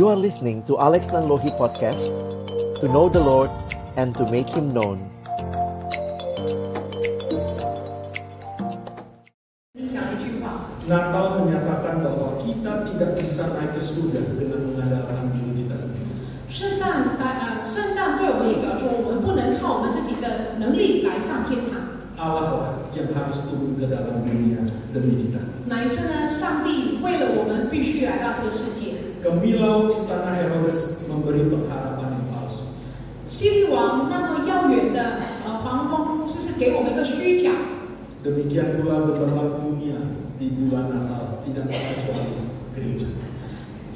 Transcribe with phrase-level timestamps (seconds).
[0.00, 2.08] You are listening to Alex Nanlohi Podcast
[2.80, 3.52] To know the Lord
[4.00, 5.04] and to make Him known
[9.76, 16.24] 你讲一句话， Natal menyatakan bahwa kita tidak bisa naik ke surga dengan mengandalkan diri kita sendiri.
[16.48, 24.64] 圣诞来呃，圣诞对我们也表示，我们不能靠我们自己的能力来上天堂， Allah lah yang harus turun ke dalam dunia
[24.96, 25.44] demi kita.
[25.68, 28.79] 乃是呢，上帝为了我们必须来到这个世界。
[28.80, 28.80] 界。
[29.22, 32.70] Kemilau istana Herodes memberi pengharapan yang palsu.
[33.26, 37.50] 希律王那么遥远的呃皇宫，这是给我们一个虚假。
[38.22, 39.98] Demikian pula gemerlap dunia
[40.38, 42.38] di bulan Natal tidak terkecuali
[42.74, 43.06] gereja.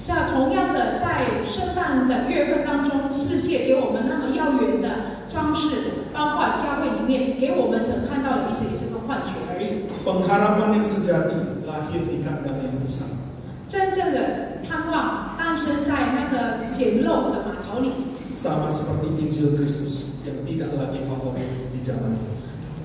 [0.07, 9.87] 这同样的，在圣诞的月份当中，世界给我们那么遥远的装饰，包括教会里面给我们只看到的，其实也是个幻觉而已。
[10.03, 13.07] Pengharapan yang sejati lahir di kandang yang rusak.
[13.69, 17.92] 真正的盼望 诞生在那个简陋的马槽里
[18.34, 22.36] ，Sama seperti Injil Kristus yang tidak lagi favorit di zaman ini.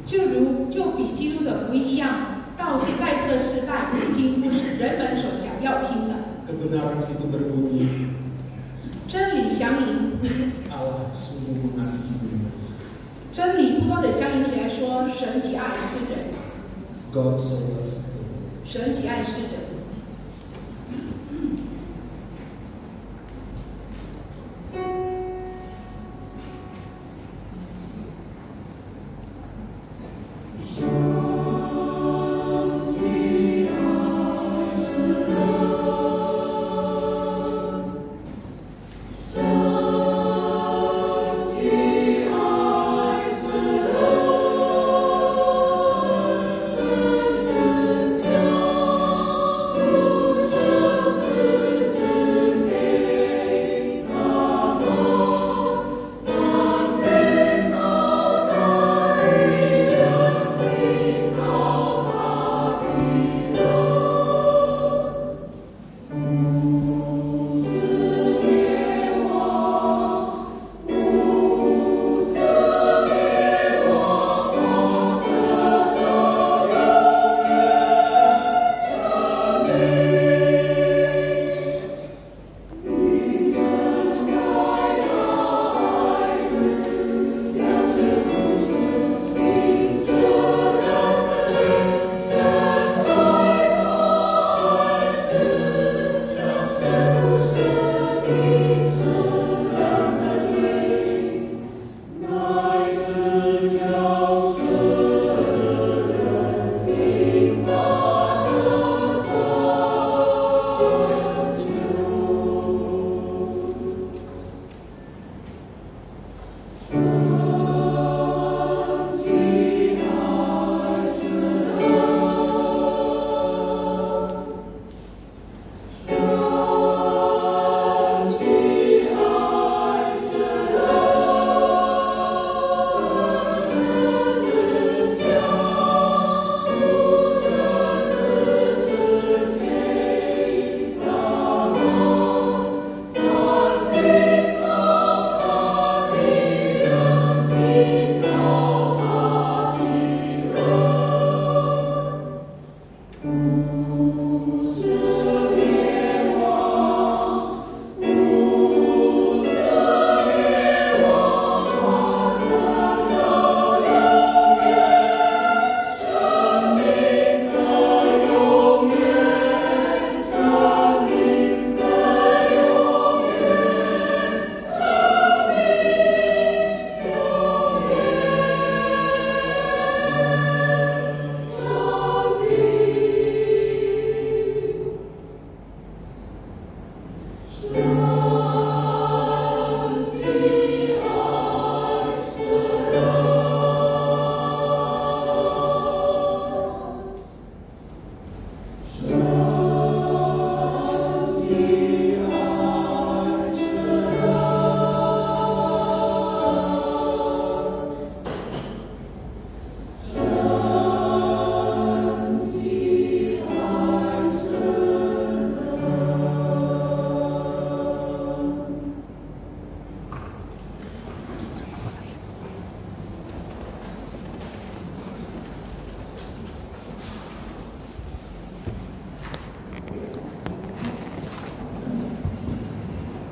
[0.06, 6.14] 就如就比基督的福音一样，到现在这个时代已经不是人们所想要听的。
[6.46, 8.10] Kebenaran itu berbunyi
[9.08, 10.18] 真理响应
[10.70, 12.50] ，Allah sungguh mengasihi dunia.
[13.32, 16.34] 真理不断的响应起来说，神极爱世人
[17.12, 18.66] ，God so loves the world.
[18.66, 19.70] 神极爱世人。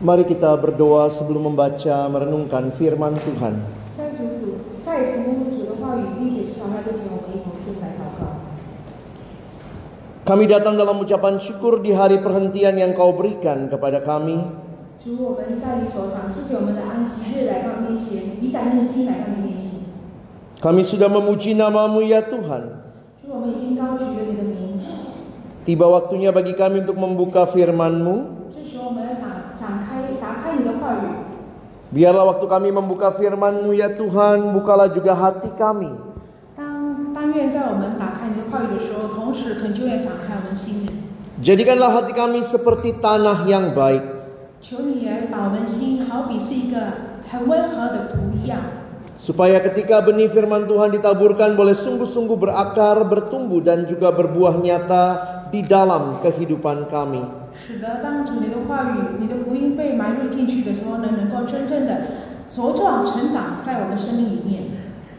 [0.09, 3.61] Mari kita berdoa sebelum membaca merenungkan firman Tuhan.
[10.25, 14.41] Kami datang dalam ucapan syukur di hari perhentian yang kau berikan kepada kami.
[20.57, 22.63] Kami sudah memuji namamu ya Tuhan.
[25.69, 28.38] Tiba waktunya bagi kami untuk membuka FirmanMu.
[31.89, 35.89] Biarlah waktu kami membuka firman-Mu ya Tuhan, bukalah juga hati kami.
[41.41, 44.05] Jadikanlah hati kami seperti tanah yang baik.
[49.19, 55.62] Supaya ketika benih firman Tuhan ditaburkan boleh sungguh-sungguh berakar, bertumbuh dan juga berbuah nyata di
[55.64, 57.24] dalam kehidupan kami.
[57.54, 61.94] 使得当主你的话语、你的福音被埋入进去的时候呢，能够真正的
[62.54, 64.64] 茁壮成长在我们生命里面。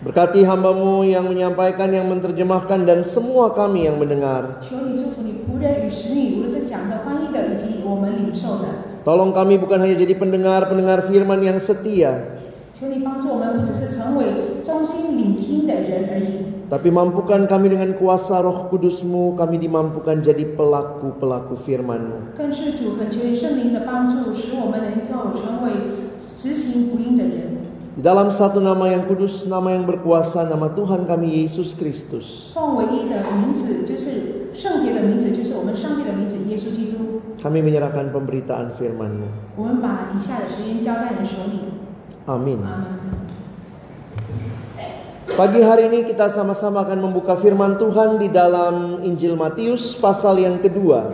[0.05, 4.61] Berkati hambamu yang menyampaikan, yang menerjemahkan dan semua kami yang mendengar.
[4.61, 8.93] 求你祝福你仆人与使女，无论是讲的、翻译的，以及我们领受的。
[9.05, 12.37] Tolong kami bukan hanya jadi pendengar-pendengar firman yang setia,
[12.79, 22.38] 求你帮助我们，不只是成为忠心聆听的人而已， tapi mampukan kami dengan kuasa roh kudusmu, kami dimampukan jadi pelaku-pelaku firmanmu.
[27.98, 32.54] Di dalam satu nama yang kudus, nama yang berkuasa, nama Tuhan kami Yesus Kristus.
[37.40, 39.58] Kami menyerahkan pemberitaan firmanmu
[42.30, 42.60] Amin.
[42.62, 43.20] Amin.
[45.36, 50.58] Pagi hari ini kita sama-sama akan membuka firman Tuhan di dalam Injil Matius pasal yang
[50.58, 51.14] kedua.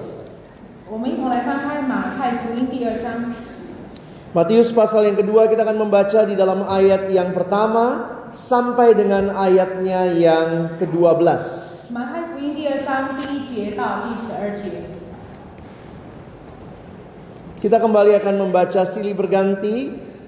[4.35, 7.85] Matius pasal yang kedua kita akan membaca di dalam ayat yang pertama
[8.31, 11.31] sampai dengan ayatnya yang ke-12.
[17.65, 20.04] Kita kembali akan membaca silih berganti.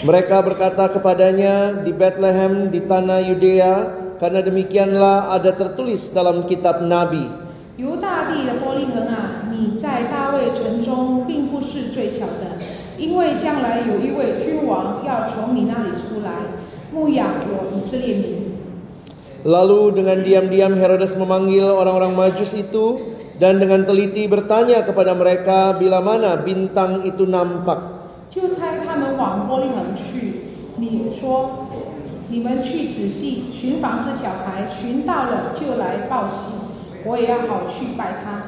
[0.00, 3.74] Mereka berkata kepadanya di Bethlehem di tanah Yudea
[4.16, 7.28] karena demikianlah ada tertulis dalam kitab Nabi.
[19.44, 26.00] Lalu dengan diam-diam Herodes memanggil orang-orang Majus itu dan dengan teliti bertanya kepada mereka bila
[26.00, 27.99] mana bintang itu nampak.
[28.29, 30.41] 就差他们往伯利恒去。
[30.77, 31.67] 你说，
[32.27, 36.51] 你们去仔细寻访这小孩，寻到了就来报喜，
[37.05, 38.43] 我也要好去拜他。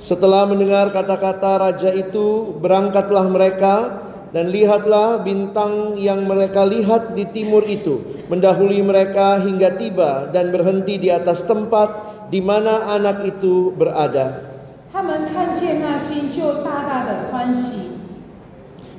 [0.00, 3.74] Setelah mendengar kata-kata raja itu, berangkatlah mereka
[4.32, 8.00] dan lihatlah bintang yang mereka lihat di timur itu
[8.30, 11.90] mendahului mereka hingga tiba dan berhenti di atas tempat
[12.30, 14.46] di mana anak itu berada.
[14.92, 17.83] 他们看见那星，就大大的欢喜。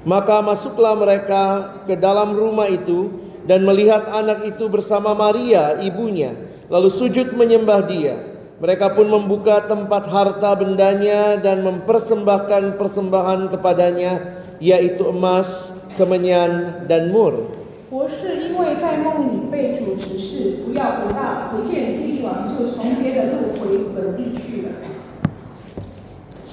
[0.06, 6.34] Maka masuklah mereka ke dalam rumah itu dan melihat anak itu bersama Maria ibunya,
[6.70, 8.16] lalu sujud menyembah dia.
[8.62, 17.58] Mereka pun membuka tempat harta bendanya dan mempersembahkan persembahan kepadanya, yaitu emas, kemenyan, dan mur.
[17.92, 23.85] 博士因为在梦里被主指示不要回到回见西利王，就从别的路回本地去了。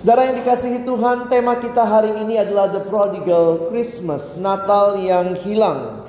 [0.03, 6.03] Saudara yang dikasihi Tuhan, tema kita hari ini adalah The Prodigal Christmas, Natal yang hilang.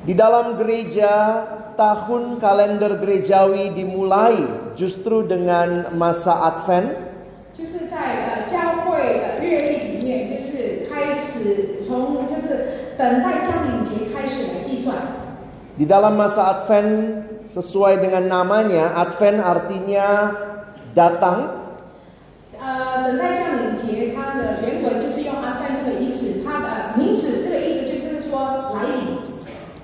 [0.00, 1.12] Di dalam gereja,
[1.76, 4.48] tahun kalender gerejawi dimulai
[4.80, 6.96] justru dengan masa Advent.
[15.76, 17.25] Di dalam masa Advent
[17.56, 20.28] Sesuai dengan namanya, Advent artinya
[20.92, 21.56] datang.
[22.52, 23.16] Uh,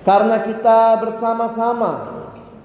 [0.05, 1.93] Karena kita bersama-sama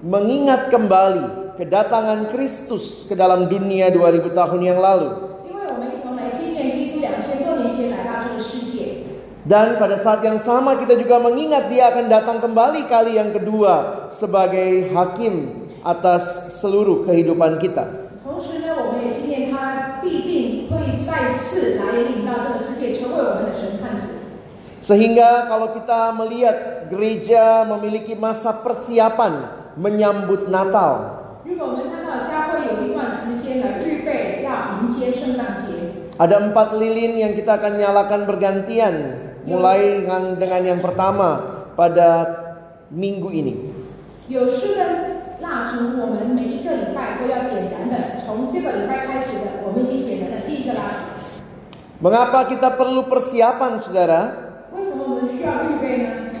[0.04, 5.28] mengingat kembali kedatangan Kristus ke dalam dunia 2000 tahun yang lalu.
[9.48, 14.04] Dan pada saat yang sama kita juga mengingat dia akan datang kembali kali yang kedua
[14.12, 18.12] sebagai hakim atas seluruh kehidupan kita.
[24.84, 26.56] Sehingga kalau kita melihat
[26.92, 29.48] gereja memiliki masa persiapan
[29.80, 31.24] menyambut Natal.
[36.20, 41.41] Ada empat lilin yang kita akan nyalakan bergantian mulai dengan, dengan yang pertama
[41.75, 42.09] pada
[42.89, 43.53] minggu ini.
[44.27, 44.87] 有四根
[45.41, 48.23] 蜡烛，我们每一个礼拜都要点燃的。
[48.25, 51.11] 从这个礼拜开始的，我们已经点燃了第一个蜡烛。
[51.99, 54.31] Mengapa kita perlu persiapan saudara?
[54.75, 56.31] 为什么我们需要预备呢？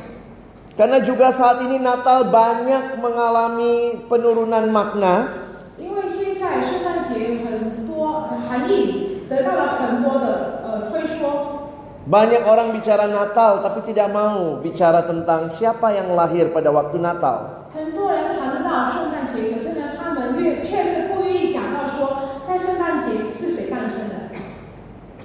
[0.73, 5.29] Karena juga saat ini Natal banyak mengalami penurunan makna
[5.77, 9.86] 因为现在圣诞节很多呃含义得到了很多的呃推说，
[12.08, 17.68] banyak orang bicara Natal tapi tidak mau bicara tentang siapa yang lahir pada waktu Natal.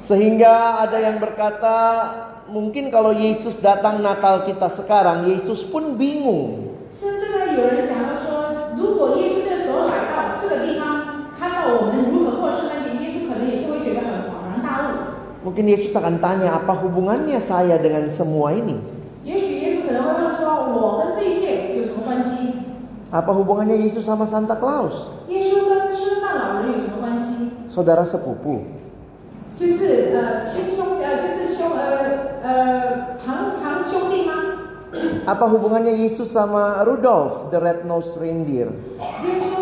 [0.04, 1.78] Sehingga ada yang berkata,
[2.52, 6.76] mungkin kalau Yesus datang Natal kita sekarang, Yesus pun bingung.
[15.44, 18.80] Mungkin Yesus akan tanya apa hubungannya saya dengan semua ini?
[23.14, 25.12] Apa hubungannya Yesus sama Santa Claus?
[27.70, 28.64] Saudara sepupu.
[35.24, 38.72] Apa hubungannya Yesus sama Rudolf, the red-nosed reindeer?
[39.22, 39.53] Yesus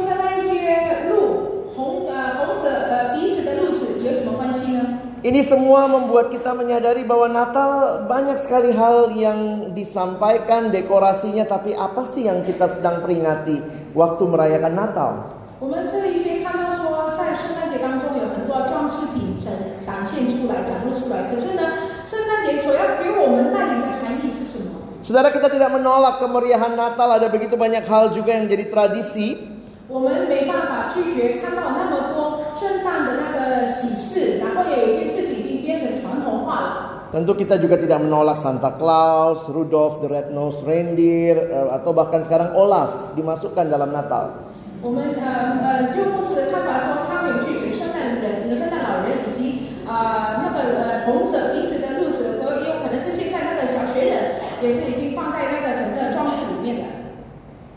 [5.27, 12.07] Ini semua membuat kita menyadari bahwa Natal banyak sekali hal yang disampaikan dekorasinya tapi apa
[12.07, 13.59] sih yang kita sedang peringati
[13.97, 15.13] waktu merayakan Natal?
[15.59, 19.51] 我们这里先看到说，在圣诞节当中有很多装饰品展
[19.89, 21.33] 展现出来、展露出来。
[21.33, 21.65] 可是呢，
[22.05, 24.85] 圣诞节所要给我们带领的含义是什么？
[25.03, 29.57] Saudara kita tidak menolak kemeriahan Natal ada begitu banyak hal juga yang jadi tradisi
[29.89, 36.71] 我们没办法拒绝看到那么多 圣诞的那个喜事，然后也有一些事情已经变成传统化了。
[37.15, 42.53] Tentu kita juga tidak menolak Santa Claus, Rudolph the Red-Nosed Reindeer eh, atau bahkan sekarang
[42.59, 44.43] Olaf dimasukkan dalam Natal.
[44.83, 45.25] 我们呃
[45.65, 56.85] 呃，就牧师的看法说，他没有拒绝圣诞人、圣诞老人以及呃那个呃红着鼻子的鹿子，和也有可能是现在那个小学人，也是已经放在那个整个装饰里面的。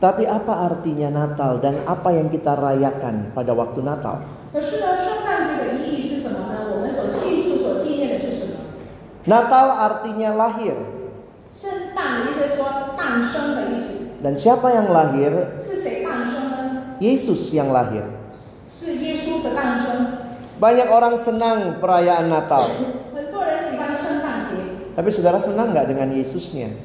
[0.03, 4.19] Tapi apa artinya Natal dan apa yang kita rayakan pada waktu Natal?
[4.53, 6.73] 可是呢，圣诞节的意义是什么呢？
[6.73, 8.57] 我们所庆祝、所纪念的是什么？
[9.25, 10.73] Natal artinya lahir
[11.53, 15.31] 圣诞也就是说诞生的意思， dan siapa yang lahir?
[15.67, 16.97] 是谁诞生呢？
[16.99, 18.03] Yesus yang lahir.
[18.69, 20.07] 是耶稣的诞生。
[20.59, 22.67] Banyak orang senang perayaan Natal,
[23.15, 24.59] 很多人喜欢圣诞节，
[24.91, 26.75] tapi saudara senang nggak dengan Yesusnya?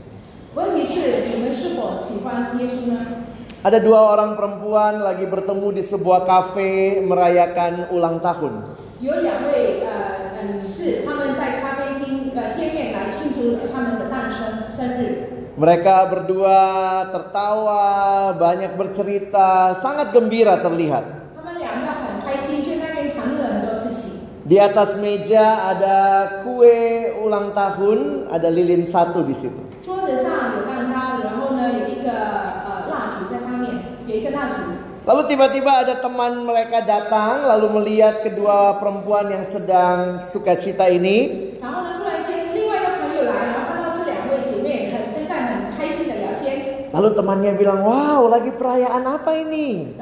[0.55, 3.18] 问题是你们是否喜欢耶稣呢？
[3.65, 8.77] Ada dua orang perempuan lagi bertemu di sebuah kafe merayakan ulang tahun.
[9.01, 15.33] 有两位呃呃女士，她们在咖啡厅呃见面来庆祝他们的诞生生日。
[15.57, 16.59] Mereka berdua
[17.15, 21.33] tertawa, banyak bercerita, sangat gembira terlihat.
[21.37, 24.29] 他们两个很开心，就在那边谈论了很多事情。
[24.45, 25.97] Di atas meja ada
[26.45, 29.57] kue ulang tahun, ada lilin satu di situ.
[29.85, 32.11] 桌子上有蛋糕，然后呢有一个
[35.10, 41.50] Lalu tiba-tiba ada teman mereka datang lalu melihat kedua perempuan yang sedang sukacita ini.
[46.94, 49.98] Lalu temannya bilang, wow lagi perayaan apa ini?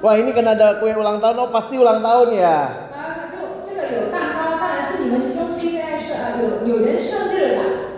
[0.00, 2.58] Wah ini kan ada kue ulang tahun, oh pasti ulang tahun ya.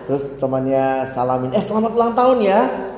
[0.03, 0.85] Terus temannya
[1.15, 2.90] salamin, eh selamat ulang tahun ya.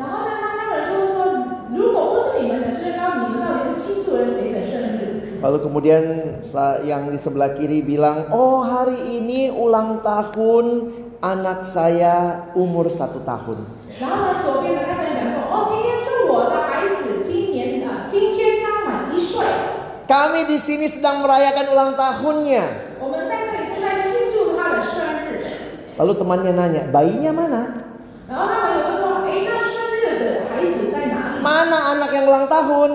[5.41, 6.03] Lalu kemudian
[6.85, 13.65] yang di sebelah kiri bilang, oh hari ini ulang tahun anak saya umur satu tahun.
[20.05, 22.65] Kami di sini sedang merayakan ulang tahunnya.
[25.97, 27.61] Lalu temannya nanya, bayinya mana?
[31.41, 32.91] Mana anak yang ulang tahun?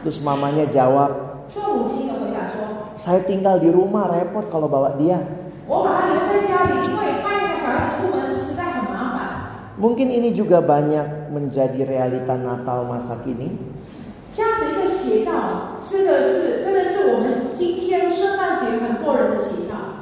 [0.00, 1.44] Terus mamanya jawab,
[2.96, 5.20] saya tinggal di rumah repot kalau bawa dia.
[9.80, 13.56] Mungkin ini juga banyak menjadi realita Natal masa kini.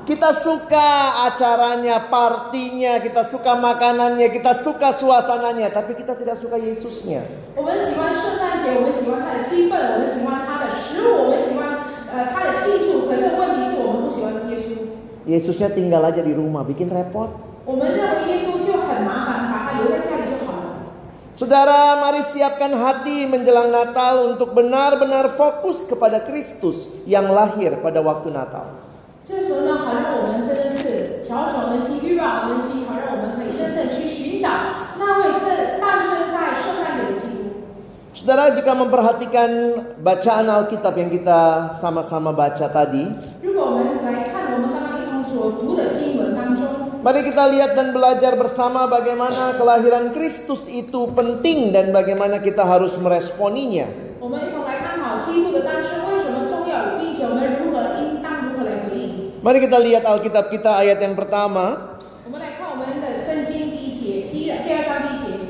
[0.08, 0.88] Kita suka
[1.28, 7.28] acaranya, partinya, kita suka makanannya, kita suka suasananya, tapi kita tidak suka Yesusnya.
[8.67, 11.63] 我们喜欢圣诞节，我们喜欢它的气氛，我们喜欢它的食物，我们喜欢
[12.11, 13.07] 呃它的庆祝。
[13.07, 14.75] 可是问题是我们不喜欢耶稣，
[15.23, 17.29] Yesusnya tinggal aja di rumah, bikin repot.
[17.65, 20.83] 我们认为耶稣就很麻烦，把他留在家里就好了。
[21.33, 28.29] Saudara, mari siapkan hati menjelang Natal untuk benar-benar fokus kepada Kristus yang lahir pada waktu
[28.35, 28.83] Natal.
[29.23, 32.66] 这时候呢，好让我们真的是调整我们心，预备我们心，好让我们
[38.28, 39.50] Saudara jika memperhatikan
[40.04, 43.08] bacaan Alkitab yang kita sama-sama baca tadi.
[47.00, 53.00] Mari kita lihat dan belajar bersama bagaimana kelahiran Kristus itu penting dan bagaimana kita harus
[53.00, 53.88] meresponinya.
[59.40, 61.96] Mari kita lihat Alkitab kita ayat yang pertama.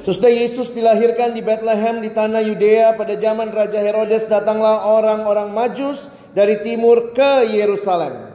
[0.09, 6.09] Sesudah Yesus dilahirkan di Bethlehem di tanah Yudea pada zaman Raja Herodes datanglah orang-orang Majus
[6.33, 8.33] dari timur ke Yerusalem.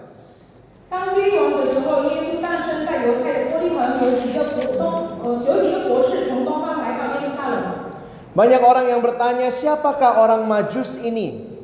[8.38, 11.58] Banyak orang yang bertanya siapakah orang Majus ini?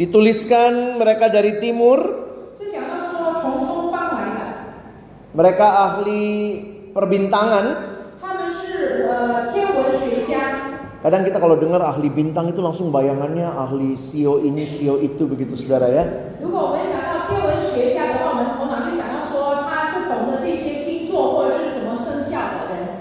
[0.00, 2.31] Dituliskan mereka dari timur
[5.32, 6.24] mereka ahli
[6.92, 7.64] perbintangan.
[11.02, 15.56] Kadang kita kalau dengar ahli bintang itu langsung bayangannya ahli sio ini, sio itu begitu
[15.56, 16.04] saudara ya.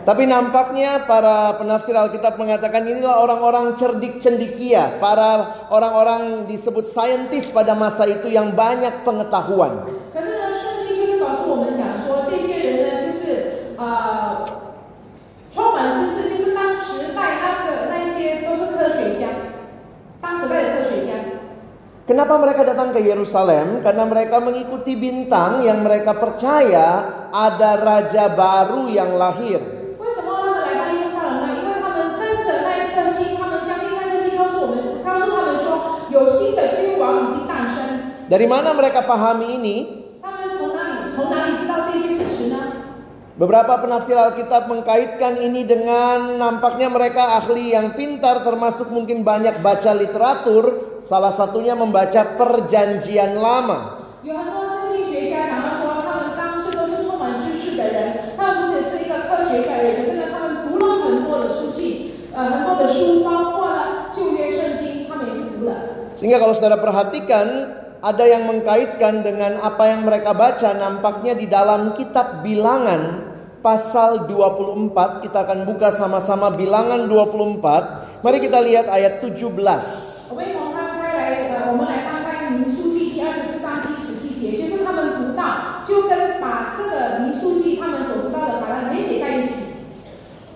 [0.02, 7.78] Tapi nampaknya para penafsir Alkitab mengatakan inilah orang-orang cerdik cendikia, para orang-orang disebut saintis pada
[7.78, 9.86] masa itu yang banyak pengetahuan.
[22.12, 23.80] Kenapa mereka datang ke Yerusalem?
[23.80, 29.64] Karena mereka mengikuti bintang yang mereka percaya ada raja baru yang lahir.
[38.28, 39.76] Dari mana mereka pahami ini?
[43.42, 49.98] Beberapa penafsir Alkitab mengkaitkan ini dengan nampaknya mereka ahli yang pintar termasuk mungkin banyak baca
[49.98, 53.98] literatur, salah satunya membaca perjanjian lama.
[66.22, 67.74] Sehingga kalau saudara perhatikan
[68.06, 73.31] ada yang mengkaitkan dengan apa yang mereka baca nampaknya di dalam kitab bilangan
[73.62, 78.26] pasal 24, kita akan buka sama-sama bilangan 24.
[78.26, 79.38] Mari kita lihat ayat 17.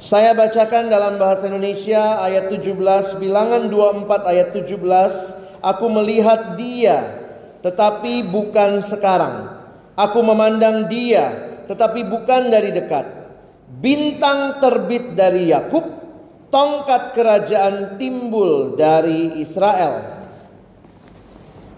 [0.06, 4.78] Saya bacakan dalam bahasa Indonesia ayat 17 bilangan 24 ayat 17
[5.66, 7.26] aku melihat dia
[7.66, 9.58] tetapi bukan sekarang.
[9.98, 13.07] Aku memandang dia tetapi bukan dari dekat
[13.71, 15.87] Bintang terbit dari Yakub
[16.51, 20.19] Tongkat kerajaan timbul dari Israel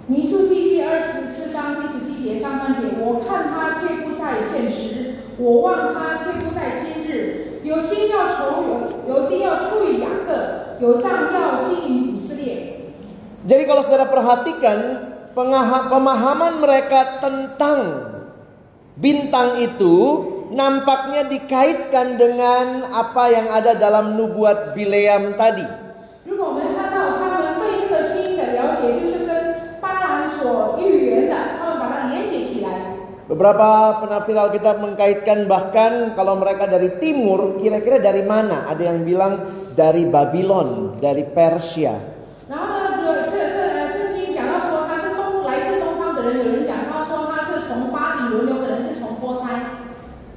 [0.08, 7.62] 民数记第二十四章第十七节上半节，我看他却不在现实，我望他却不在今日。
[7.86, 8.72] 心要从有
[9.06, 12.90] 有心要出于雅各，有杖要兴于以色列。
[13.46, 14.76] Jadi kalau saudara perhatikan
[15.36, 17.78] pengaha- pemahaman mereka tentang
[18.97, 25.85] Bintang itu nampaknya dikaitkan dengan apa yang ada dalam nubuat Bileam tadi.
[33.27, 38.65] Beberapa penafsir Alkitab mengkaitkan bahkan kalau mereka dari timur, kira-kira dari mana?
[38.65, 39.33] Ada yang bilang
[39.77, 41.93] dari Babylon, dari Persia.
[42.49, 42.77] Nah,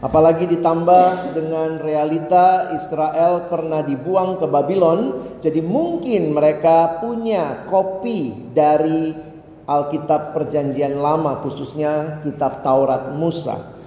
[0.00, 5.00] Apalagi ditambah dengan realita Israel pernah dibuang ke Babylon,
[5.44, 9.12] jadi mungkin mereka punya kopi dari
[9.68, 13.80] Alkitab Perjanjian Lama, khususnya Kitab Taurat Musa.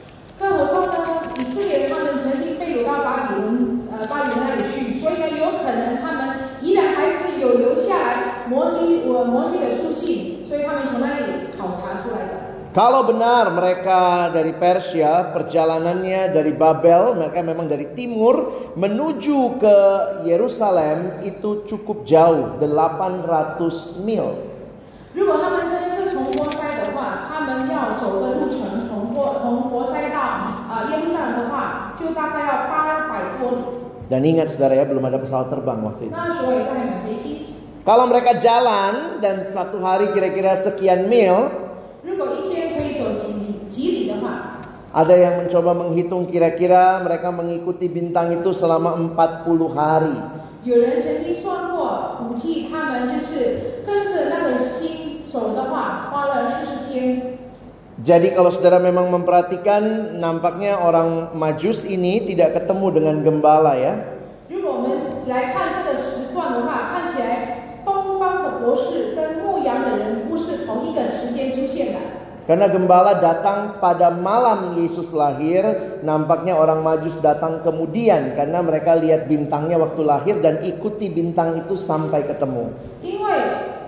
[9.13, 9.62] 更
[12.74, 19.78] Kalau benar mereka dari Persia, perjalanannya dari Babel, mereka memang dari timur menuju ke
[20.26, 24.26] Yerusalem itu cukup jauh, 800 mil.
[34.10, 36.18] Dan ingat saudara ya, belum ada pesawat terbang waktu itu.
[37.86, 41.62] Kalau mereka jalan dan satu hari kira-kira sekian mil,
[44.92, 50.16] ada yang mencoba menghitung kira-kira mereka mengikuti bintang itu selama 40 hari.
[50.64, 57.38] 有人曾经算过，估计他们就是跟着那个星走的话，花了四十天。
[57.99, 63.94] Jadi kalau saudara memang memperhatikan, nampaknya orang Majus ini tidak ketemu dengan gembala ya.
[64.49, 64.90] 如果我们
[65.27, 65.82] 来看
[72.53, 75.68] Karena gembala datang pada malam Yesus lahir,
[76.01, 81.77] nampaknya orang Majus datang kemudian karena mereka lihat bintangnya waktu lahir dan ikuti bintang itu
[81.77, 82.73] sampai ketemu.
[83.05, 83.29] 因为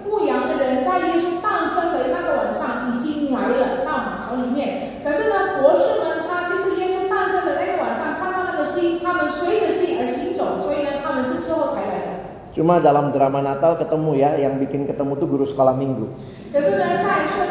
[0.04, 12.09] 牧羊的人在耶稣诞生的那个晚上已经来了到马槽里面，可是呢，博士们他就是耶稣诞生的那个晚上看到那个星，他们随着星而行走，所以呢，他们是之后才来的。
[12.52, 16.12] Cuma dalam drama Natal ketemu ya, yang bikin ketemu tuh guru sekolah minggu.
[16.52, 17.43] 可是呢，在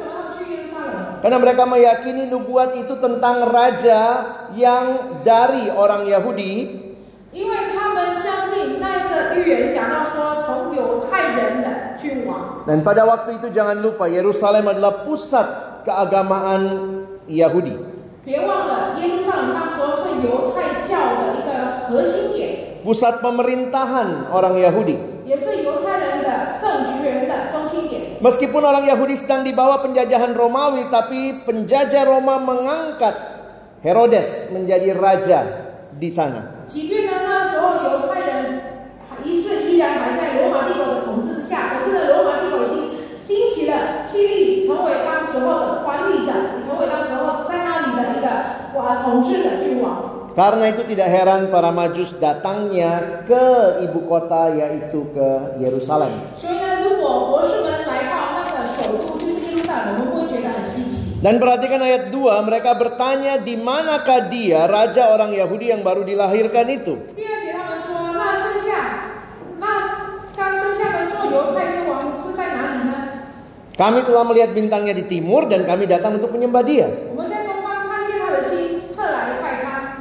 [1.20, 4.00] Karena mereka meyakini nubuat itu tentang raja
[4.54, 6.84] yang dari orang Yahudi
[7.36, 11.68] 因为他们相信那个预言讲到说，从犹太人的
[12.00, 12.64] 君王。
[12.64, 15.44] dan pada waktu itu jangan lupa Yerusalem adalah pusat
[15.84, 17.76] keagamaan Yahudi.
[18.24, 24.96] 别忘了，耶路撒冷当时候是犹太教的一个核心点， Pusat pemerintahan orang Yahudi.
[25.26, 27.19] 也是犹太人的政权的中心点。
[28.21, 33.17] Meskipun orang Yahudi sedang di bawah penjajahan Romawi, tapi penjajah Roma mengangkat
[33.81, 35.39] Herodes menjadi raja
[35.89, 36.69] di sana.
[50.31, 53.45] Karena itu tidak heran para majus datangnya ke
[53.83, 56.11] ibu kota yaitu ke Yerusalem.
[61.21, 62.17] Dan perhatikan ayat 2,
[62.49, 66.97] mereka bertanya di manakah dia raja orang Yahudi yang baru dilahirkan itu?
[73.77, 76.89] Kami telah melihat bintangnya di timur dan kami datang untuk menyembah dia.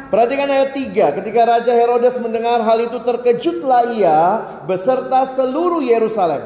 [0.09, 4.21] Perhatikan ayat 3, ketika Raja Herodes mendengar hal itu terkejutlah ia
[4.65, 6.43] beserta seluruh Yerusalem.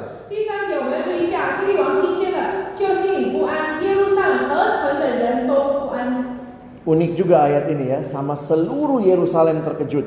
[6.84, 10.04] Unik juga ayat ini ya, sama seluruh Yerusalem terkejut.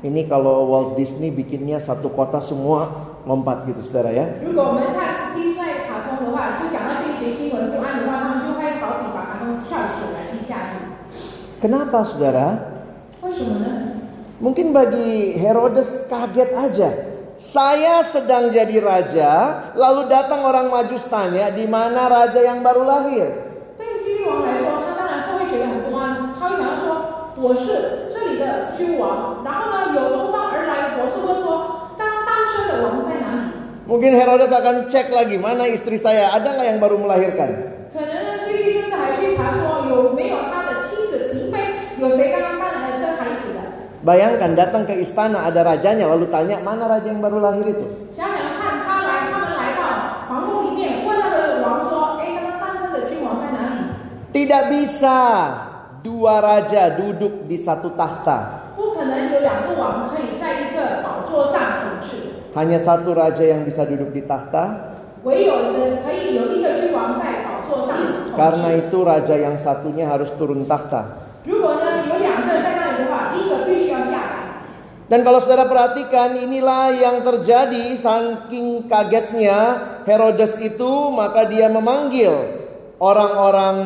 [0.00, 2.90] Ini kalau Walt Disney bikinnya satu kota semua
[3.22, 4.26] lompat gitu saudara ya.
[11.60, 12.46] Kenapa saudara?
[14.40, 17.09] Mungkin bagi Herodes kaget aja.
[17.39, 19.31] Saya sedang jadi raja,
[19.75, 23.27] lalu datang orang Majus tanya di mana raja yang baru lahir.
[23.75, 26.87] 对于希律王来说，他当然是会觉得很不安，他会想要说
[27.35, 33.51] 我是这里的君王，然后呢有东方而来，我是问说当当生的王在哪里？
[33.83, 37.75] Mungkin Herodes akan cek lagi mana istri saya, ada nggak yang baru melahirkan?
[37.91, 40.15] 可能呢希律甚至还去查说有
[44.00, 47.84] Bayangkan datang ke istana ada rajanya lalu tanya mana raja yang baru lahir itu?
[54.30, 55.18] Tidak bisa
[56.00, 58.72] dua raja duduk di satu tahta.
[62.56, 64.96] Hanya satu raja yang bisa duduk di tahta.
[68.32, 71.19] Karena itu raja yang satunya harus turun tahta.
[75.10, 79.58] Dan kalau saudara perhatikan inilah yang terjadi saking kagetnya
[80.06, 82.30] Herodes itu maka dia memanggil
[83.02, 83.76] orang-orang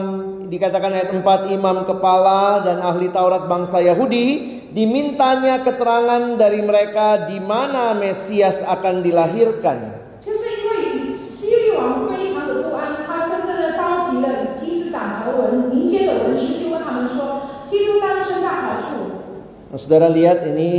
[0.52, 7.40] dikatakan ayat 4 imam kepala dan ahli Taurat bangsa Yahudi dimintanya keterangan dari mereka di
[7.40, 9.78] mana Mesias akan dilahirkan.
[19.72, 20.70] Nah, saudara lihat ini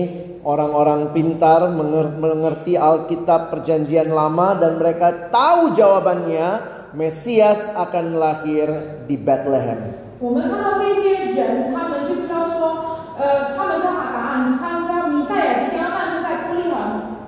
[0.45, 6.77] Orang-orang pintar mengerti Alkitab Perjanjian Lama dan mereka tahu jawabannya.
[6.93, 8.69] Mesias akan lahir
[9.09, 9.97] di Bethlehem.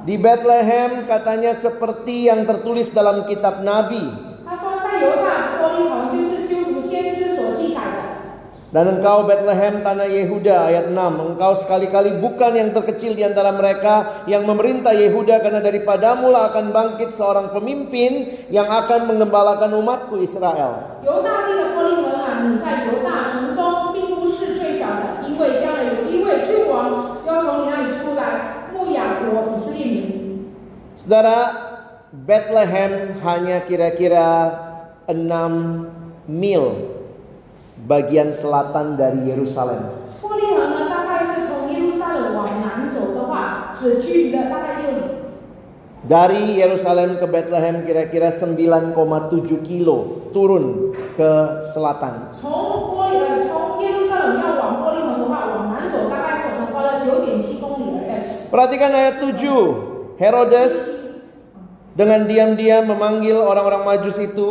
[0.07, 4.05] Di Bethlehem katanya seperti yang tertulis dalam kitab Nabi.
[8.77, 14.21] Dan engkau Bethlehem tanah Yehuda ayat 6 Engkau sekali-kali bukan yang terkecil di antara mereka
[14.29, 21.01] Yang memerintah Yehuda karena daripadamu lah akan bangkit seorang pemimpin Yang akan mengembalakan umatku Israel.
[31.01, 31.39] Saudara,
[32.13, 34.29] Bethlehem hanya kira-kira
[35.09, 36.96] 6 mil
[37.86, 45.02] Bagian selatan dari Yerusalem 伯利恒呢，大概是从耶路撒冷往南走的话，只距离了大概六里。
[46.06, 48.94] Dari Yerusalem ke Bethlehem kira-kira 9,7
[49.66, 52.38] kilo turun ke selatan.
[52.38, 52.50] 从
[52.94, 58.50] 波利呃从耶路撒冷要往波利恒的话，往南走大概可能花了九点七公里而已。
[58.50, 60.18] Perhatikan ayat 7.
[60.22, 60.74] Herodes
[61.98, 64.50] dengan diam-diam memanggil orang-orang Majus itu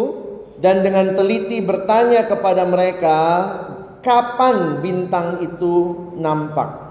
[0.60, 3.18] dan dengan teliti bertanya kepada mereka
[4.00, 5.74] kapan bintang itu
[6.16, 6.86] nampak.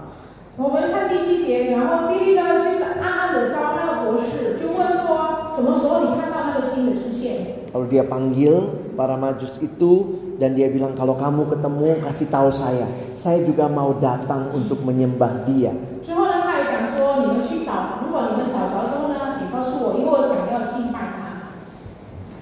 [7.76, 8.54] Lalu dia panggil
[8.96, 9.92] para majus itu
[10.40, 12.88] dan dia bilang kalau kamu ketemu kasih tahu saya.
[13.20, 15.76] Saya juga mau datang untuk menyembah dia.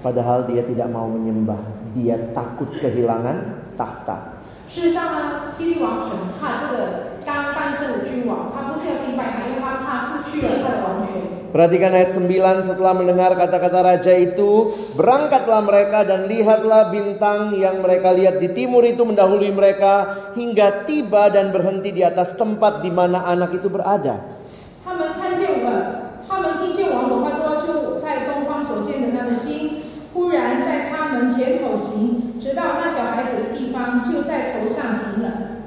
[0.04, 1.60] Padahal dia tidak mau menyembah.
[1.98, 4.40] Dia takut kehilangan tahta.
[4.70, 11.26] 事实上呢，希律王很怕这个刚诞生的君王，他不是要敬拜他，因为他怕失去了他的王权。
[11.50, 18.14] Perhatikan ayat 9 setelah mendengar kata-kata raja itu Berangkatlah mereka dan lihatlah bintang yang mereka
[18.14, 23.26] lihat di timur itu mendahului mereka Hingga tiba dan berhenti di atas tempat di mana
[23.26, 24.33] anak itu berada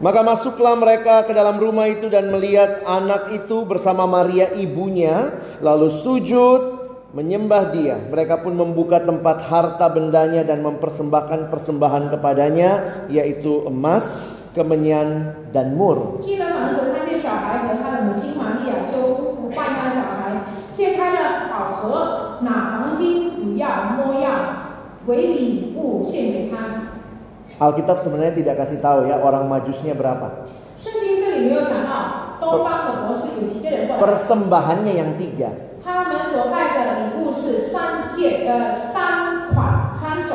[0.07, 5.99] Maka masuklah mereka ke dalam rumah itu dan melihat anak itu bersama Maria ibunya Lalu
[5.99, 6.61] sujud
[7.11, 7.99] menyembah dia.
[8.07, 16.23] Mereka pun membuka tempat harta bendanya dan mempersembahkan persembahan kepadanya Yaitu emas, kemenyan, dan mur
[27.60, 30.50] Alkitab sebenarnya tidak kasih tahu ya orang majusnya berapa
[30.82, 35.50] 圣经这里没有讲到东方的博士有几个人过来， Persembahannya yang tiga
[35.84, 40.34] 他们所带的礼物是三件呃三款三种。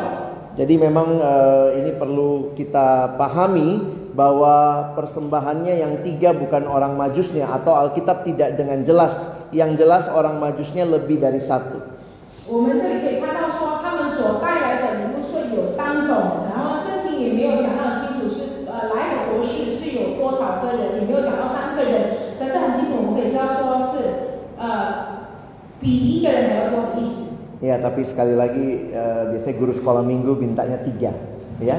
[0.55, 3.77] Jadi memang eh, ini perlu kita pahami
[4.15, 9.35] bahwa persembahannya yang tiga bukan orang majusnya atau Alkitab tidak dengan jelas.
[9.53, 11.79] Yang jelas orang majusnya lebih dari satu.
[12.47, 14.90] 我们这里可以看到说，他们所带来的
[20.52, 23.96] 少个人，也没有找到三个人，但是很清楚我们可以知道说是
[24.60, 24.68] 呃
[25.80, 27.24] 比一个人还要多的意思。
[27.62, 31.14] Ya, tapi sekali lagi uh, biasanya guru sekolah minggu mintanya tiga,
[31.62, 31.78] ya.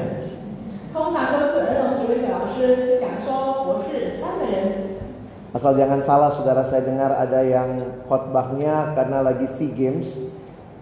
[5.54, 10.10] Asal jangan salah, saudara saya dengar ada yang khotbahnya karena lagi Sea Games,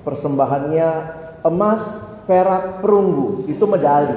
[0.07, 0.89] persembahannya
[1.45, 1.83] emas,
[2.25, 4.17] perak, perunggu, itu medali.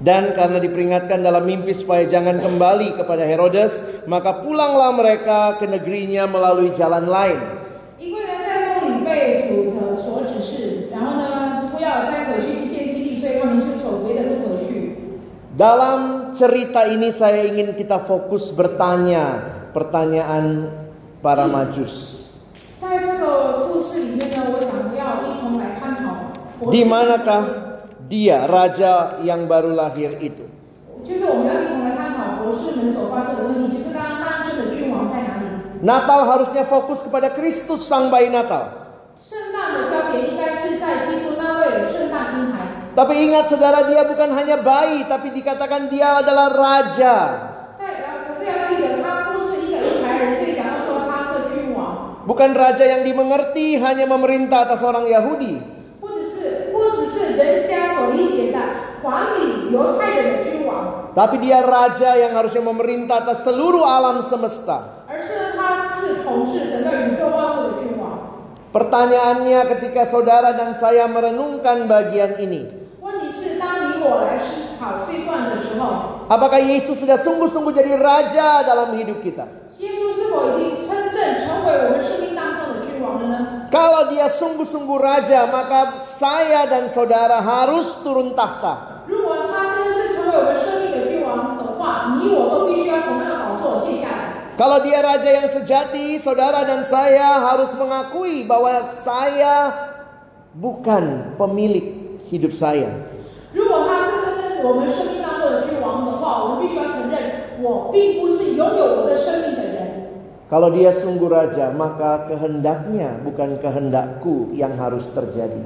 [0.00, 3.76] Dan karena diperingatkan dalam mimpi supaya jangan kembali kepada Herodes,
[4.08, 7.36] maka pulanglah mereka ke negerinya melalui jalan lain.
[15.60, 20.72] Dalam cerita ini saya ingin kita fokus bertanya pertanyaan
[21.20, 22.24] para majus.
[26.72, 27.69] Di manakah
[28.10, 30.42] dia raja yang baru lahir itu.
[35.80, 38.82] Natal harusnya fokus kepada Kristus sang bayi Natal.
[42.90, 47.16] Tapi ingat saudara dia bukan hanya bayi tapi dikatakan dia adalah raja.
[52.26, 55.79] Bukan raja yang dimengerti hanya memerintah atas orang Yahudi.
[57.29, 58.57] 不只是不只是人家所理解的
[59.01, 65.05] 管理犹太人的君王， Tapi dia raja yang harusnya memerintah atas seluruh alam semesta.
[65.05, 68.41] 而是他是统治整个宇宙万物的君王。
[68.73, 72.89] Pertanyaannya ketika saudara dan saya merenungkan bagian ini.
[72.99, 79.45] 问题是，当你我来思考这段的时候， Apakah Yesus sudah sungguh-sungguh jadi raja dalam hidup kita?
[79.77, 79.93] 耶
[83.70, 89.06] kalau dia sungguh-sungguh raja, maka saya dan saudara harus turun tahta.
[94.58, 99.70] Kalau dia raja yang sejati, saudara dan saya harus mengakui bahwa saya
[100.52, 102.90] bukan pemilik hidup saya.
[109.30, 109.59] Jika
[110.50, 115.62] kalau dia sungguh raja, maka kehendaknya bukan kehendakku yang harus terjadi.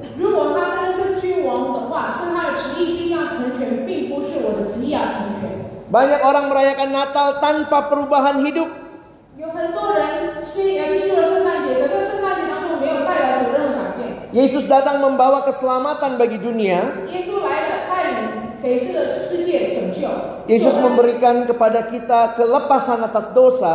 [5.89, 8.69] Banyak orang merayakan Natal tanpa perubahan hidup.
[14.37, 17.09] Yesus datang membawa keselamatan bagi dunia.
[20.45, 23.73] Yesus memberikan kepada kita kelepasan atas dosa.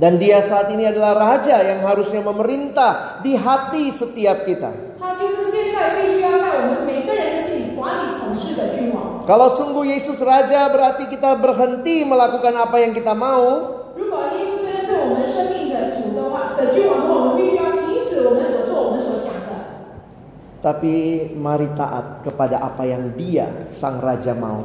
[0.00, 4.96] Dan dia saat ini adalah raja yang harusnya memerintah di hati setiap kita.
[9.28, 13.76] Kalau sungguh Yesus raja berarti kita berhenti melakukan apa yang kita mau.
[20.60, 20.94] Tapi
[21.36, 24.64] mari taat kepada apa yang dia sang raja mau.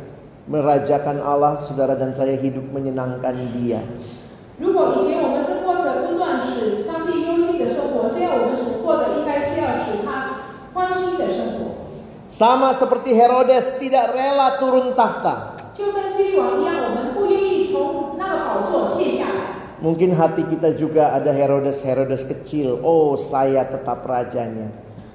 [0.51, 3.79] merajakan Allah, saudara dan saya hidup menyenangkan Dia.
[12.31, 15.55] Sama seperti Herodes tidak rela turun tahta.
[19.81, 22.81] Mungkin hati kita juga ada Herodes-Herodes kecil.
[22.85, 24.90] Oh, saya tetap rajanya.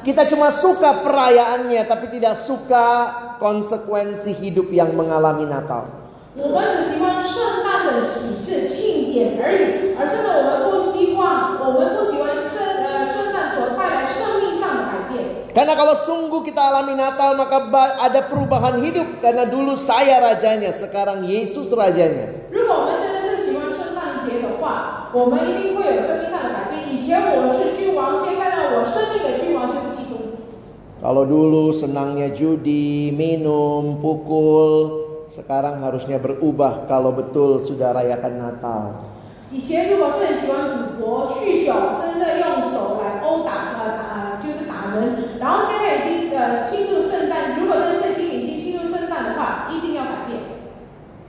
[0.00, 0.04] 呢？
[0.06, 2.86] Kita cuma suka perayaannya tapi tidak suka
[3.36, 5.86] konsekuensi hidup yang mengalami Natal.
[6.36, 14.46] 我们只喜欢圣诞的喜事庆典而已，而是呢，我们不希望，我们不喜欢圣呃圣诞所带来生命
[15.56, 20.76] Karena kalau sungguh kita alami Natal maka ba- ada perubahan hidup karena dulu saya rajanya,
[20.76, 22.44] sekarang Yesus rajanya.
[22.52, 26.84] 如果我们真的是喜欢圣诞节的话，我们一定会有生命上的改变。
[26.92, 29.49] 以前我是君王，现在呢，我生命的君王就是基督。
[31.01, 35.01] kalau dulu senangnya judi, minum, pukul,
[35.33, 39.01] sekarang harusnya berubah kalau betul sudah rayakan Natal.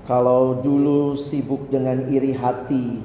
[0.04, 3.00] Kalau dulu sibuk dengan iri hati,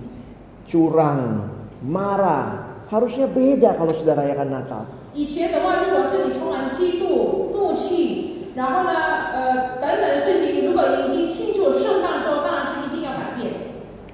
[0.67, 1.47] curang,
[1.79, 4.83] marah, harusnya beda kalau sudah rayakan Natal.
[5.16, 8.96] 以前的话，如果是你充满嫉妒、怒气，然后呢
[9.32, 13.52] 呃等等的事情，如果已经庆祝圣诞之后，当然是一定要改变。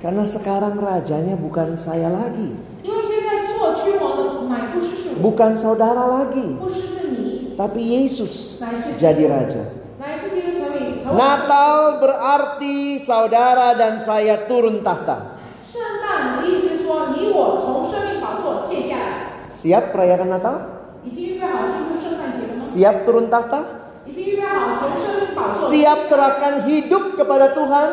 [0.02, 9.26] Karena sekarang rajanya bukan saya lagi, 因为现在做君王的乃不是是我， bukan saudara lagi, 不是是你， tapi Yesus 乃是基督 jadi
[9.26, 9.62] raja.
[9.98, 15.38] 乃是基督成为成为 Natal berarti saudara dan saya turun tahta.
[15.74, 20.71] 圣诞的意思是说，你我从生命宝座卸下来， Siap merayakan Natal?
[22.73, 23.61] siap turun tahta?
[25.69, 27.89] Siap serahkan hidup kepada Tuhan?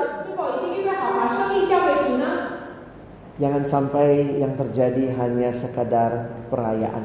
[3.40, 7.04] Jangan sampai yang terjadi hanya sekadar perayaan.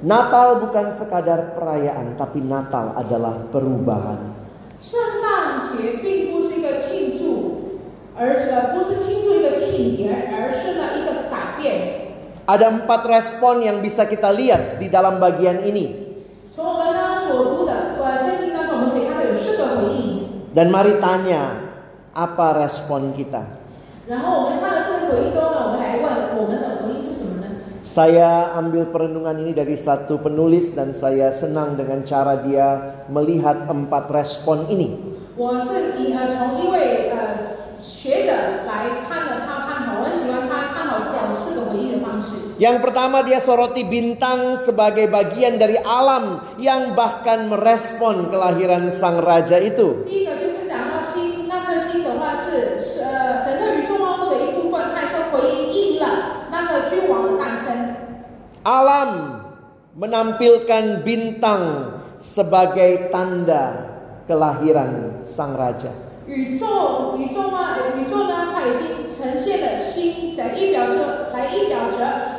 [0.00, 4.32] Natal bukan sekadar perayaan, tapi Natal adalah perubahan.
[12.50, 16.10] Ada empat respon yang bisa kita lihat di dalam bagian ini.
[20.50, 21.42] Dan mari tanya,
[22.10, 23.46] apa respon kita?
[27.86, 34.10] Saya ambil perenungan ini dari satu penulis dan saya senang dengan cara dia melihat empat
[34.10, 34.98] respon ini.
[35.38, 35.90] Saya
[42.59, 49.59] Yang pertama dia soroti bintang sebagai bagian dari alam yang bahkan merespon kelahiran sang raja
[49.59, 50.07] itu.
[50.07, 57.75] 第一个就是讲到星，那颗星的话是是呃整个宇宙万物的一部分，它是回应了那个君王的诞生。
[58.63, 59.43] Alam
[59.99, 61.91] menampilkan bintang
[62.23, 63.83] sebagai tanda
[64.31, 65.91] kelahiran sang raja.
[66.25, 72.38] 宇宙宇宙呢呃宇宙呢，它已经呈现了星，在意表着来意表着那位君王已经诞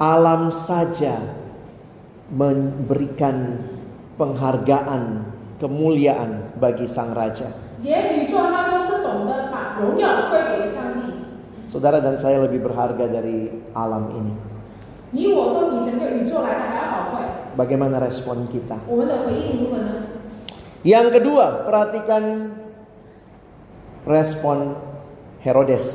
[0.00, 1.20] Alam saja
[2.32, 3.60] memberikan
[4.16, 5.28] penghargaan,
[5.60, 7.52] kemuliaan bagi sang raja.
[11.68, 14.34] Saudara dan saya lebih berharga dari alam ini.
[17.60, 18.78] Bagaimana respon kita?
[20.80, 22.22] Yang kedua, perhatikan
[24.08, 24.80] respon
[25.44, 25.86] Herodes.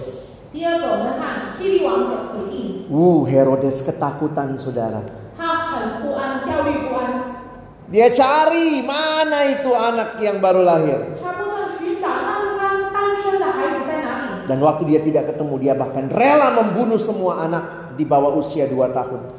[0.55, 5.03] 第二个，我们看希律王的回应， Uh, Herodes ketakutan saudara.
[5.39, 5.47] 他
[5.79, 7.39] 很不安，焦虑不安，
[7.91, 11.18] Dia cari mana itu anak yang baru lahir.
[11.23, 14.51] 他不断寻找那刚诞生的孩子在哪里。
[14.51, 18.91] Dan waktu dia tidak ketemu, dia bahkan rela membunuh semua anak di bawah usia 2
[18.91, 19.39] tahun.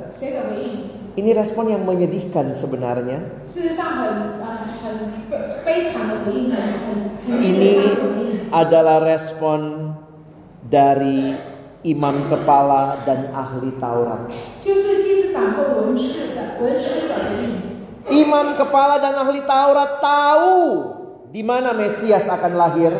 [1.11, 3.19] Ini respon yang menyedihkan sebenarnya.
[7.27, 7.71] Ini
[8.47, 9.91] adalah respon
[10.63, 11.35] dari
[11.83, 14.31] imam kepala dan ahli Taurat.
[18.07, 20.59] Imam kepala dan ahli Taurat tahu
[21.27, 22.91] di mana Mesias akan lahir.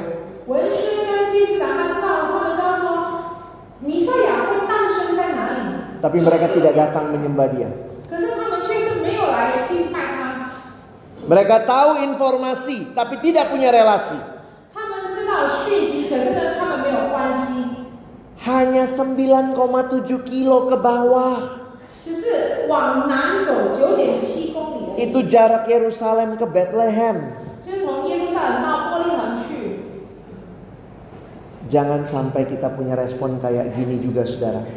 [6.02, 7.91] Tapi mereka tidak datang menyembah dia.
[11.22, 14.20] Mereka tahu informasi tapi tidak punya relasi.
[18.42, 19.56] Hanya 9,7
[20.26, 21.40] kilo ke bawah.
[24.98, 27.18] Itu jarak Yerusalem ke Bethlehem.
[31.72, 34.68] Jangan sampai kita punya respon kayak gini juga saudara.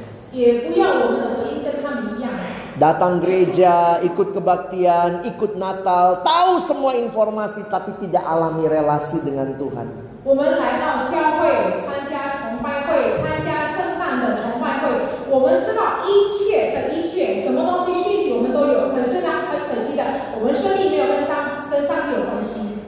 [2.80, 10.08] Datang gereja, ikut kebaktian, ikut Natal, tahu semua informasi tapi tidak alami relasi dengan Tuhan.
[10.24, 11.52] 我们来到教会
[11.84, 14.92] 参加崇拜会，参加圣诞的崇拜会，
[15.28, 18.96] 我们知道一切的一切，什么东西讯息我们都有。
[18.96, 20.04] 可是呢，很可惜的，
[20.40, 22.80] 我们生命没有跟上跟上帝有关系。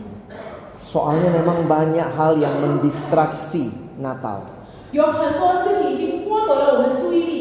[0.92, 4.44] Soalnya memang banyak hal yang mendistraksi Natal.
[4.92, 7.35] 有很多事情已经剥夺了我们注意力。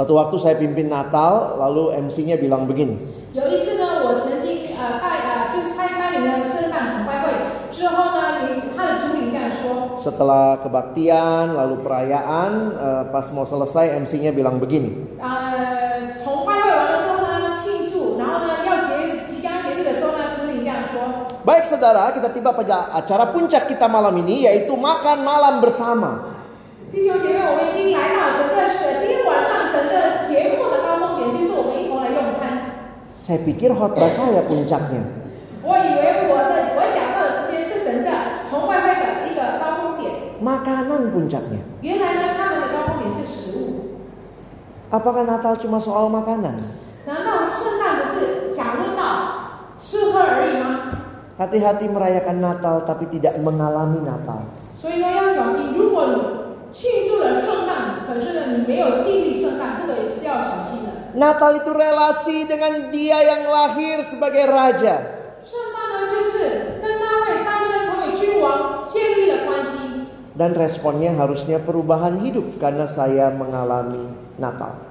[0.00, 2.96] satu waktu saya pimpin Natal, lalu MC-nya bilang begini.
[10.00, 15.20] Setelah kebaktian, lalu perayaan, eh, pas mau selesai MC-nya bilang begini.
[21.44, 26.29] Baik saudara, kita tiba pada acara puncak kita malam ini yaitu makan malam bersama.
[26.91, 32.41] 弟兄姐妹，我们已经来到整个是今天晚上整个节目的高峰点，就是我们一同来用餐。
[33.25, 35.25] Saya pikir khotbah saya puncaknya.
[35.65, 38.09] 我以为我的我讲到的时间是整个
[38.49, 41.65] 崇拜会的一个高峰点， Makanan puncaknya.
[41.81, 43.97] 原来呢，他们的高峰点是食物。
[44.93, 46.77] Apakah Natal cuma soal makanan?
[47.09, 49.01] 难道圣诞不是讲论到
[49.81, 51.01] 吃喝而已吗？
[51.37, 54.45] Hati-hati merayakan Natal tapi tidak mengalami Natal.
[54.79, 56.21] 所以呢，要小心，如果你
[56.73, 60.89] 庆祝了圣诞，可是呢你没有经历圣诞，这个也是要小心的。
[61.15, 65.23] Natal itu relasi dengan dia yang lahir sebagai raja.
[65.47, 70.11] 圣诞呢，就是跟那位诞生成为君王建立了关系。
[70.35, 74.83] Dan responnya harusnya perubahan hidup karena saya mengalami Natal.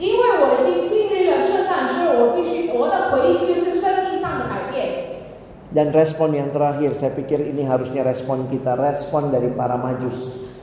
[0.00, 5.22] 因为我已经经历了圣诞，所以我必须我的回应就是生命上的改变。
[5.70, 10.43] Dan respon yang terakhir, saya pikir ini harusnya respon kita, respon dari para majus.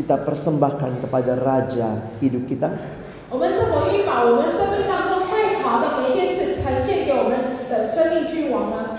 [0.00, 2.68] Kita persembahkan kepada raja hidup kita?
[3.32, 8.94] 我们是否愿意把我们生命当中最好的每一件事呈现给我们的生命君王呢？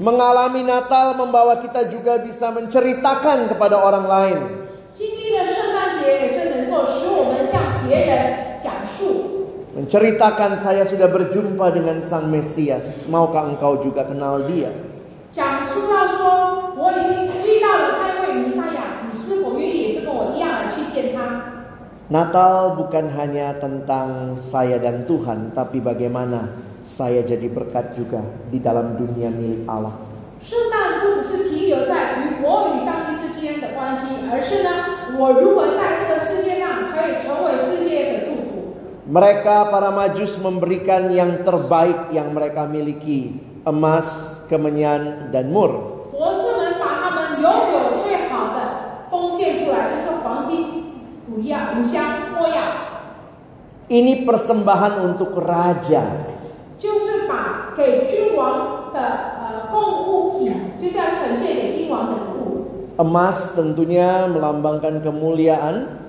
[0.00, 4.38] Mengalami Natal membawa kita juga bisa menceritakan kepada orang lain.
[4.96, 9.46] 经历了圣诞节，也是能够使我们向别人讲述，
[9.76, 13.06] Menceritakan saya sudah berjumpa dengan sang Mesias.
[13.06, 14.72] Maukah engkau juga kenal dia?
[15.30, 18.53] 讲述到说我已经遇到了那位弥
[22.10, 26.50] Natal bukan hanya tentang saya dan Tuhan, tapi bagaimana
[26.82, 29.94] saya jadi berkat juga di dalam dunia milik Allah.
[30.40, 34.70] 圣诞不只是停留在与我与上帝之间的关系，而是呢，
[35.20, 38.74] 我如何在这个世界上可以成为世界的祝福。
[39.06, 43.36] Mereka para majus memberikan yang terbaik yang mereka miliki,
[43.68, 46.08] emas, kemenyan, dan mur.
[46.10, 48.58] 博士们把他们拥有最好的
[49.12, 50.83] 奉献出来，就是黄金、乳药、乳香、没药，
[53.91, 56.31] ini persembahan untuk raja.
[62.95, 66.07] Emas tentunya melambangkan kemuliaan.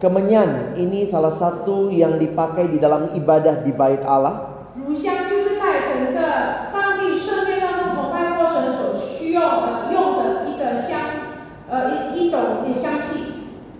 [0.00, 4.64] Kemenyan ini salah satu yang dipakai di dalam ibadah di bait Allah.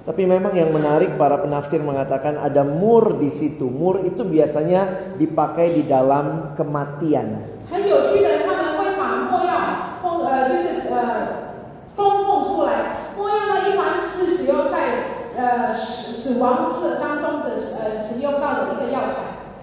[0.04, 3.72] Tapi memang yang menarik para penafsir mengatakan ada mur di situ.
[3.72, 7.56] Mur itu biasanya dipakai di dalam kematian.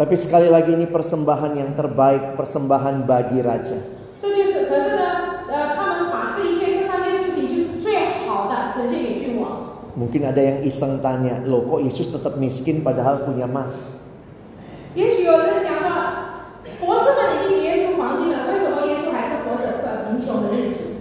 [0.01, 4.00] Tapi sekali lagi ini persembahan yang terbaik, persembahan bagi raja.
[10.00, 14.04] Mungkin ada yang iseng tanya, loh kok Yesus tetap miskin padahal punya emas?
[14.92, 15.88] 也许有人讲说，
[16.80, 21.00] 博士们已经给耶稣黄金了，为什么耶稣还是活着过贫穷的日子？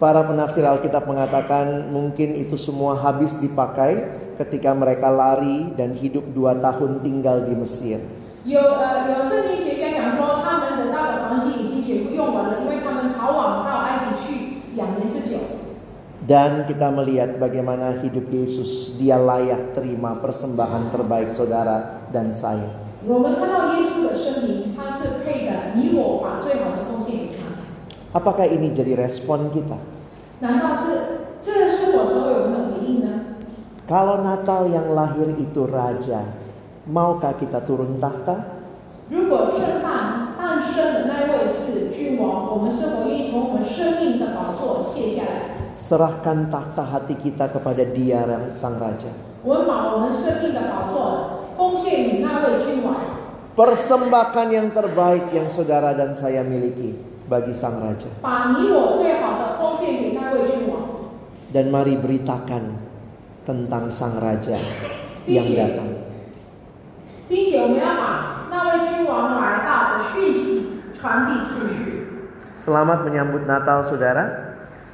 [0.00, 6.56] Para penafsir Alkitab mengatakan mungkin itu semua habis dipakai ketika mereka lari dan hidup dua
[6.56, 8.00] tahun tinggal di Mesir.
[8.44, 11.83] 有呃有圣经学家讲说，他们得到的黄金已经
[16.25, 22.85] Dan kita melihat bagaimana hidup Yesus Dia layak terima persembahan terbaik saudara dan saya
[28.15, 29.77] Apakah ini jadi respon kita?
[33.85, 36.25] Kalau Natal yang lahir itu raja,
[36.89, 38.65] maukah kita turun tahta?
[45.85, 48.25] Serahkan takhta hati kita kepada Dia
[48.57, 49.13] Sang Raja.
[53.53, 56.97] Persembahkan yang terbaik yang saudara dan saya miliki
[57.29, 58.09] bagi Sang Raja.
[61.53, 62.63] Dan mari beritakan
[63.45, 64.57] tentang Sang Raja
[65.29, 65.89] yang datang.
[72.65, 74.44] Selamat menyambut Natal, saudara.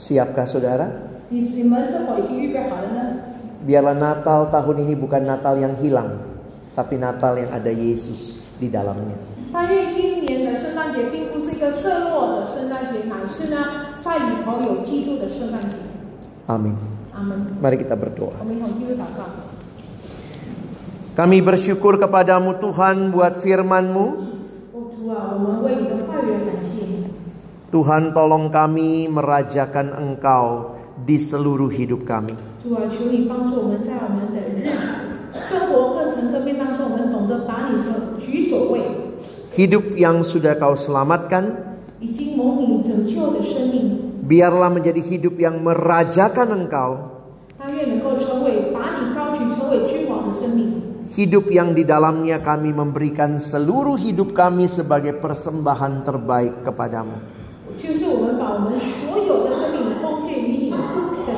[0.00, 0.88] Siapkah saudara?
[3.60, 6.24] Biarlah Natal tahun ini bukan Natal yang hilang,
[6.72, 9.20] tapi Natal yang ada Yesus di dalamnya.
[16.48, 16.80] Amin.
[17.60, 18.40] Mari kita berdoa.
[21.12, 24.06] Kami bersyukur kepadamu Tuhan buat firman-Mu.
[27.70, 30.74] Tuhan tolong kami merajakan Engkau
[31.06, 32.34] di seluruh hidup kami.
[39.54, 41.70] Hidup yang sudah kau selamatkan
[44.30, 46.90] Biarlah menjadi hidup yang merajakan engkau.
[51.10, 57.39] Hidup yang di dalamnya kami memberikan seluruh hidup kami sebagai persembahan terbaik kepadamu.
[57.79, 60.77] 就是我们把我们所有的生命奉献于你的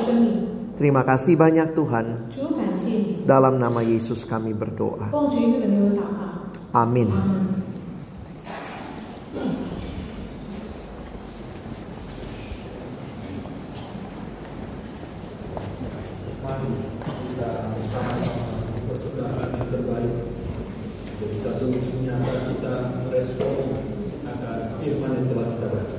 [0.06, 0.46] 生命。
[0.78, 2.30] Terima kasih banyak Tuhan.
[2.30, 5.10] 主感谢你， Dalam nama Yesus kami berdoa.
[5.10, 6.46] 奉主耶稣的名祷告，
[6.78, 7.10] Amin.
[7.10, 7.66] 阿门。
[16.48, 16.70] Mari
[17.04, 18.56] kita bersama-sama
[18.88, 20.16] persaudaraan yang terbaik.
[21.18, 22.74] Jadi satu nyata kita
[23.04, 23.84] merespon
[24.24, 25.98] akan firman yang telah kita baca.